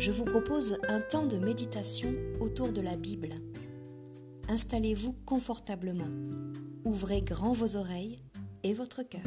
[0.00, 3.34] je vous propose un temps de méditation autour de la Bible.
[4.48, 6.08] Installez-vous confortablement,
[6.86, 8.18] ouvrez grand vos oreilles
[8.62, 9.20] et votre cœur.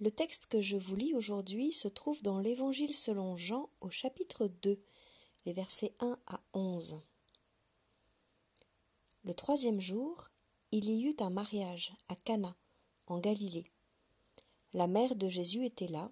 [0.00, 4.46] Le texte que je vous lis aujourd'hui se trouve dans l'Évangile selon Jean au chapitre
[4.62, 4.82] 2,
[5.44, 7.02] les versets 1 à 11.
[9.24, 10.30] Le troisième jour,
[10.72, 12.56] il y eut un mariage à Cana,
[13.08, 13.73] en Galilée
[14.74, 16.10] la mère de Jésus était là,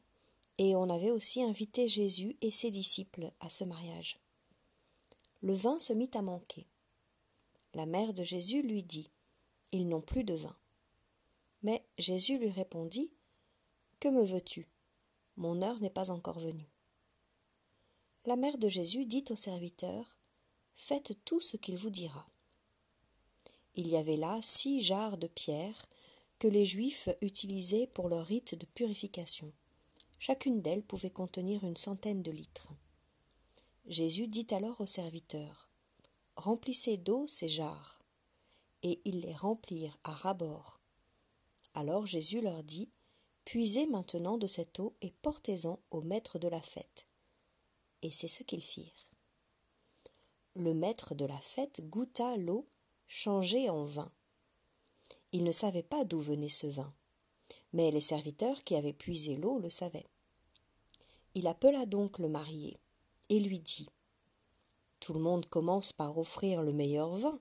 [0.56, 4.20] et on avait aussi invité Jésus et ses disciples à ce mariage.
[5.42, 6.68] Le vin se mit à manquer.
[7.74, 9.10] La mère de Jésus lui dit
[9.72, 10.56] Ils n'ont plus de vin.
[11.62, 13.10] Mais Jésus lui répondit
[13.98, 14.68] Que me veux-tu?
[15.36, 16.70] Mon heure n'est pas encore venue.
[18.26, 20.16] La mère de Jésus dit au serviteur
[20.76, 22.28] Faites tout ce qu'il vous dira.
[23.74, 25.82] Il y avait là six jarres de pierre
[26.42, 29.52] que les Juifs utilisaient pour leur rite de purification.
[30.18, 32.74] Chacune d'elles pouvait contenir une centaine de litres.
[33.86, 35.70] Jésus dit alors aux serviteurs
[36.34, 38.00] Remplissez d'eau ces jarres.
[38.82, 40.80] Et ils les remplirent à rabord.
[41.74, 42.90] Alors Jésus leur dit
[43.44, 47.06] Puisez maintenant de cette eau et portez-en au maître de la fête.
[48.02, 49.12] Et c'est ce qu'ils firent.
[50.56, 52.66] Le maître de la fête goûta l'eau
[53.06, 54.10] changée en vin.
[55.32, 56.92] Il ne savait pas d'où venait ce vin,
[57.72, 60.08] mais les serviteurs qui avaient puisé l'eau le savaient.
[61.34, 62.78] Il appela donc le marié
[63.30, 63.88] et lui dit
[65.00, 67.40] Tout le monde commence par offrir le meilleur vin,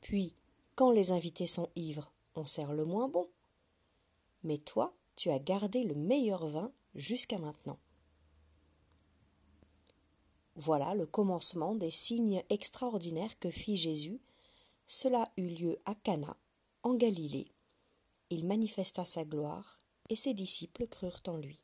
[0.00, 0.34] puis,
[0.76, 3.28] quand les invités sont ivres, on sert le moins bon.
[4.42, 7.78] Mais toi, tu as gardé le meilleur vin jusqu'à maintenant.
[10.56, 14.20] Voilà le commencement des signes extraordinaires que fit Jésus.
[14.86, 16.36] Cela eut lieu à Cana,
[16.82, 17.52] en Galilée.
[18.30, 21.60] Il manifesta sa gloire, et ses disciples crurent en lui.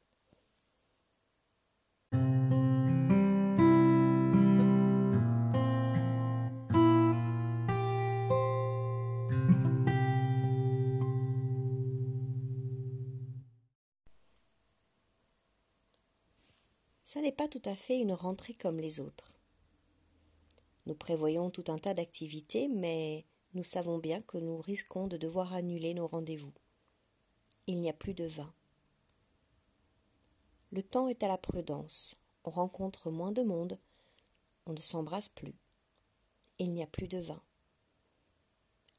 [17.05, 19.39] Ça n'est pas tout à fait une rentrée comme les autres.
[20.85, 23.25] Nous prévoyons tout un tas d'activités, mais
[23.55, 26.53] nous savons bien que nous risquons de devoir annuler nos rendez-vous.
[27.67, 28.53] Il n'y a plus de vin.
[30.73, 33.79] Le temps est à la prudence, on rencontre moins de monde,
[34.67, 35.55] on ne s'embrasse plus.
[36.59, 37.43] Il n'y a plus de vin.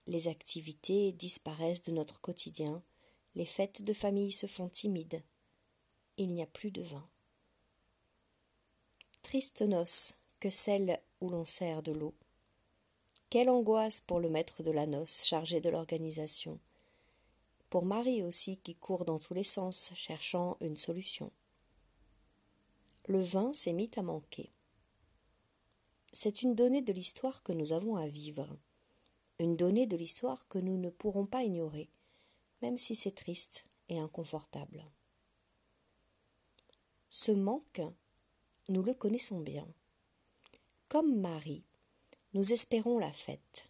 [0.08, 2.82] Les activités disparaissent de notre quotidien,
[3.36, 5.22] les fêtes de famille se font timides.
[6.18, 7.08] Il n'y a plus de vin.
[9.22, 12.16] Triste noce que celle où l'on sert de l'eau.
[13.30, 16.62] Quelle angoisse pour le maître de la noce chargé de l'organisation.
[17.70, 21.30] Pour Marie aussi qui court dans tous les sens cherchant une solution.
[23.08, 24.50] Le vin s'est mis à manquer.
[26.14, 28.48] C'est une donnée de l'histoire que nous avons à vivre,
[29.40, 31.90] une donnée de l'histoire que nous ne pourrons pas ignorer,
[32.62, 34.86] même si c'est triste et inconfortable.
[37.10, 37.82] Ce manque,
[38.70, 39.68] nous le connaissons bien.
[40.88, 41.66] Comme Marie,
[42.34, 43.70] nous espérons la fête.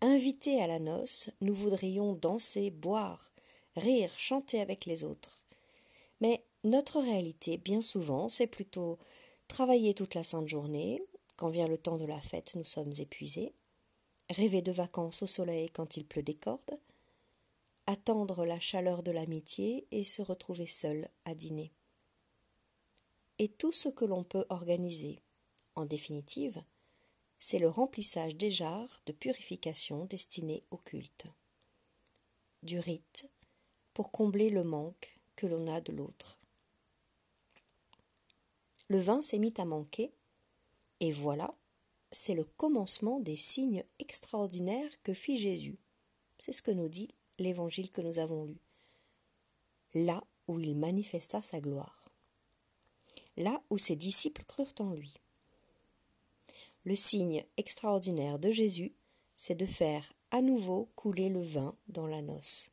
[0.00, 3.32] Invités à la noce, nous voudrions danser, boire,
[3.76, 5.44] rire, chanter avec les autres.
[6.20, 8.98] Mais notre réalité, bien souvent, c'est plutôt
[9.48, 11.02] travailler toute la sainte journée,
[11.36, 13.54] quand vient le temps de la fête, nous sommes épuisés,
[14.30, 16.78] rêver de vacances au soleil quand il pleut des cordes,
[17.86, 21.72] attendre la chaleur de l'amitié et se retrouver seul à dîner.
[23.38, 25.20] Et tout ce que l'on peut organiser,
[25.74, 26.62] en définitive,
[27.44, 31.26] c'est le remplissage des jarres de purification destinés au culte.
[32.62, 33.28] Du rite
[33.94, 36.38] pour combler le manque que l'on a de l'autre.
[38.86, 40.12] Le vin s'est mis à manquer,
[41.00, 41.52] et voilà,
[42.12, 45.80] c'est le commencement des signes extraordinaires que fit Jésus.
[46.38, 47.08] C'est ce que nous dit
[47.40, 48.60] l'évangile que nous avons lu.
[49.94, 52.12] Là où il manifesta sa gloire.
[53.36, 55.21] Là où ses disciples crurent en lui.
[56.84, 58.92] Le signe extraordinaire de Jésus,
[59.36, 62.70] c'est de faire à nouveau couler le vin dans la noce.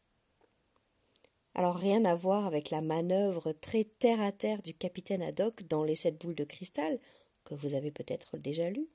[1.54, 5.84] Alors rien à voir avec la manœuvre très terre à terre du capitaine Haddock dans
[5.84, 7.00] les sept boules de cristal,
[7.44, 8.88] que vous avez peut-être déjà lu.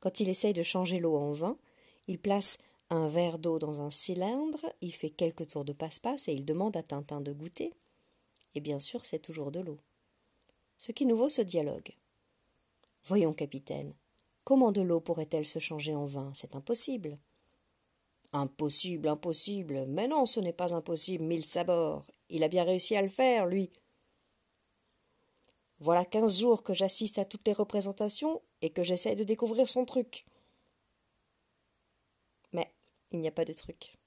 [0.00, 1.58] Quand il essaye de changer l'eau en vin,
[2.06, 2.58] il place
[2.88, 6.76] un verre d'eau dans un cylindre, il fait quelques tours de passe-passe et il demande
[6.76, 7.72] à Tintin de goûter.
[8.54, 9.78] Et bien sûr, c'est toujours de l'eau.
[10.78, 11.92] Ce qui nous vaut ce dialogue.
[13.04, 13.94] Voyons, capitaine,
[14.44, 16.32] Comment de l'eau pourrait-elle se changer en vin?
[16.34, 17.18] C'est impossible.
[18.32, 19.86] Impossible, impossible.
[19.86, 22.04] Mais non, ce n'est pas impossible, mille sabords.
[22.28, 23.70] Il a bien réussi à le faire, lui.
[25.78, 29.84] Voilà quinze jours que j'assiste à toutes les représentations et que j'essaie de découvrir son
[29.84, 30.24] truc.
[32.52, 32.72] Mais
[33.10, 33.98] il n'y a pas de truc.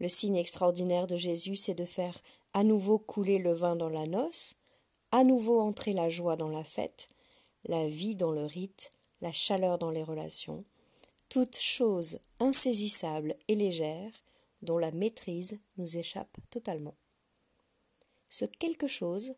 [0.00, 2.20] Le signe extraordinaire de Jésus, c'est de faire
[2.52, 4.56] à nouveau couler le vin dans la noce,
[5.12, 7.08] à nouveau entrer la joie dans la fête,
[7.64, 8.92] la vie dans le rite,
[9.22, 10.64] la chaleur dans les relations,
[11.28, 14.12] toute chose insaisissable et légère
[14.60, 16.96] dont la maîtrise nous échappe totalement.
[18.28, 19.34] Ce quelque chose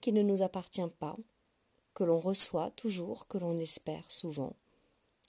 [0.00, 1.16] qui ne nous appartient pas,
[1.94, 4.56] que l'on reçoit toujours, que l'on espère souvent,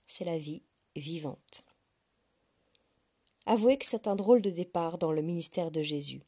[0.08, 0.64] c'est la vie
[0.96, 1.64] vivante.
[3.46, 6.22] Avouez que c'est un drôle de départ dans le ministère de Jésus.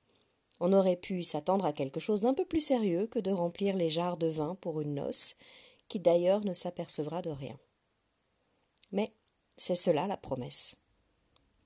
[0.59, 3.89] On aurait pu s'attendre à quelque chose d'un peu plus sérieux que de remplir les
[3.89, 5.35] jarres de vin pour une noce,
[5.87, 7.59] qui d'ailleurs ne s'apercevra de rien.
[8.91, 9.13] Mais
[9.57, 10.77] c'est cela la promesse.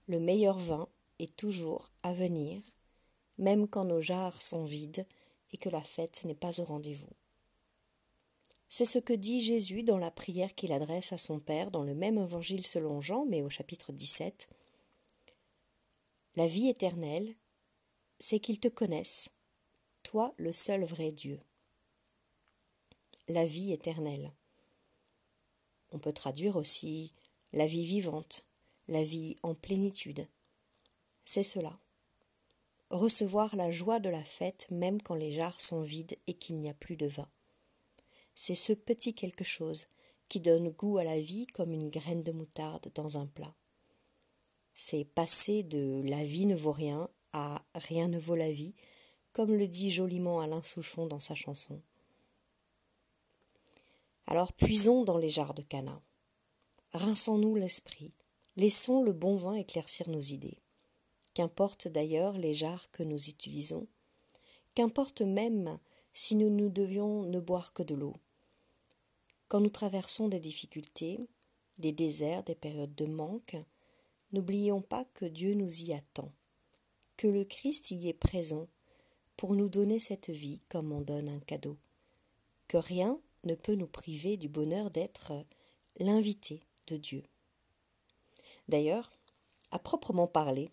[0.07, 0.87] Le meilleur vin
[1.19, 2.61] est toujours à venir,
[3.37, 5.05] même quand nos jarres sont vides
[5.51, 7.13] et que la fête n'est pas au rendez-vous.
[8.67, 11.93] C'est ce que dit Jésus dans la prière qu'il adresse à son Père dans le
[11.93, 14.49] même évangile selon Jean, mais au chapitre 17.
[16.35, 17.35] La vie éternelle,
[18.17, 19.29] c'est qu'ils te connaissent,
[20.01, 21.39] toi le seul vrai Dieu.
[23.27, 24.33] La vie éternelle.
[25.93, 27.11] On peut traduire aussi
[27.53, 28.45] la vie vivante,
[28.87, 30.27] la vie en plénitude.
[31.23, 31.79] C'est cela.
[32.89, 36.69] Recevoir la joie de la fête même quand les jarres sont vides et qu'il n'y
[36.69, 37.29] a plus de vin.
[38.35, 39.85] C'est ce petit quelque chose
[40.29, 43.55] qui donne goût à la vie comme une graine de moutarde dans un plat.
[44.73, 48.73] C'est passer de la vie ne vaut rien à rien ne vaut la vie,
[49.31, 51.81] comme le dit joliment Alain Souchon dans sa chanson.
[54.27, 56.01] Alors puisons dans les jarres de Cana.
[56.93, 58.13] Rinçons-nous l'esprit,
[58.55, 60.59] laissons le bon vin éclaircir nos idées.
[61.33, 63.87] Qu'importe d'ailleurs les jarres que nous utilisons,
[64.75, 65.79] qu'importe même
[66.13, 68.15] si nous ne devions ne boire que de l'eau.
[69.47, 71.19] Quand nous traversons des difficultés,
[71.79, 73.57] des déserts, des périodes de manque,
[74.31, 76.31] n'oublions pas que Dieu nous y attend
[77.17, 78.67] que le Christ y est présent
[79.37, 81.77] pour nous donner cette vie comme on donne un cadeau,
[82.67, 85.33] que rien ne peut nous priver du bonheur d'être
[85.99, 87.23] l'invité de Dieu.
[88.67, 89.11] D'ailleurs,
[89.71, 90.69] à proprement parler,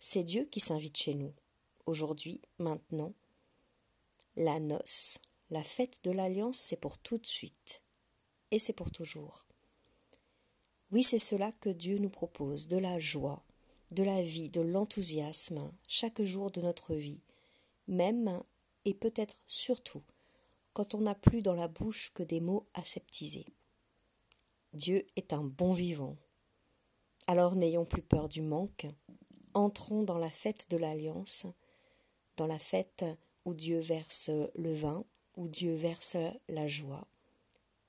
[0.00, 1.32] c'est Dieu qui s'invite chez nous,
[1.86, 3.12] aujourd'hui, maintenant.
[4.36, 5.18] La noce,
[5.50, 7.82] la fête de l'alliance, c'est pour tout de suite,
[8.50, 9.44] et c'est pour toujours.
[10.90, 13.44] Oui, c'est cela que Dieu nous propose, de la joie,
[13.90, 17.22] de la vie, de l'enthousiasme chaque jour de notre vie,
[17.88, 18.42] même
[18.84, 20.02] et peut-être surtout
[20.78, 23.46] quand on n'a plus dans la bouche que des mots aseptisés.
[24.74, 26.16] Dieu est un bon vivant.
[27.26, 28.86] Alors n'ayons plus peur du manque,
[29.54, 31.46] entrons dans la fête de l'alliance,
[32.36, 33.04] dans la fête
[33.44, 35.04] où Dieu verse le vin,
[35.36, 36.16] où Dieu verse
[36.48, 37.08] la joie.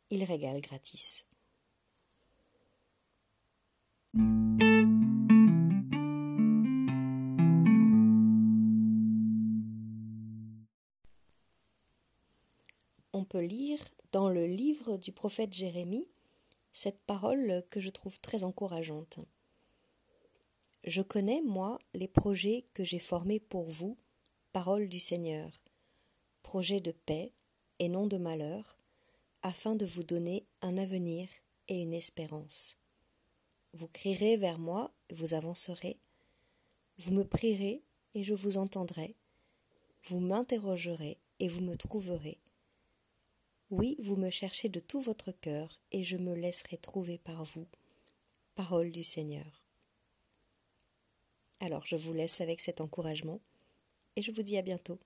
[0.10, 1.28] Il régale gratis.
[13.38, 13.80] Lire
[14.12, 16.08] dans le livre du prophète Jérémie
[16.74, 19.20] cette parole que je trouve très encourageante.
[20.86, 23.98] Je connais, moi, les projets que j'ai formés pour vous,
[24.54, 25.62] parole du Seigneur,
[26.42, 27.34] projets de paix
[27.80, 28.78] et non de malheur,
[29.42, 31.30] afin de vous donner un avenir
[31.68, 32.78] et une espérance.
[33.74, 36.00] Vous crierez vers moi, vous avancerez,
[36.98, 37.84] vous me prierez
[38.16, 39.16] et je vous entendrai,
[40.06, 42.40] vous m'interrogerez et vous me trouverez,
[43.72, 47.68] oui, vous me cherchez de tout votre cœur, et je me laisserai trouver par vous.
[48.56, 49.66] Parole du Seigneur.
[51.60, 53.42] Alors je vous laisse avec cet encouragement,
[54.16, 55.00] et je vous dis à bientôt.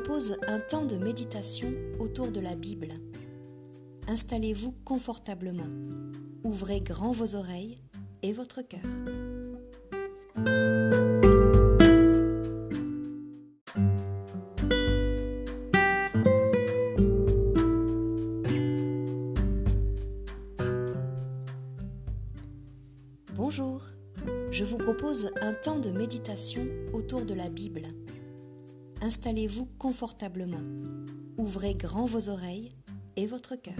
[0.00, 2.88] Propose un temps de méditation autour de la Bible.
[4.08, 5.68] Installez-vous confortablement,
[6.42, 7.78] ouvrez grand vos oreilles
[8.24, 8.80] et votre cœur.
[23.36, 23.80] Bonjour,
[24.50, 28.03] je vous propose un temps de méditation autour de la Bible.
[29.04, 30.62] Installez-vous confortablement.
[31.36, 32.72] Ouvrez grand vos oreilles
[33.16, 33.74] et votre cœur.